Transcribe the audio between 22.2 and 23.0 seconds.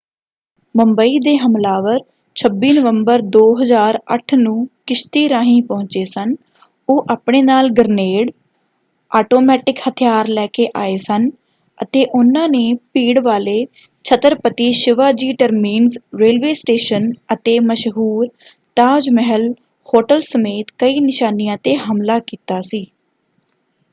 ਕੀਤਾ ਸੀ।